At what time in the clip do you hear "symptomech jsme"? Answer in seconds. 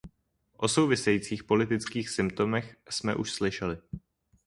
2.09-3.15